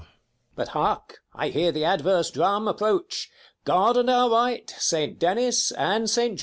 [0.55, 3.29] But hark, I hear the adverse drum approach.
[3.65, 6.39] God and our right, saint Denis, and saint George.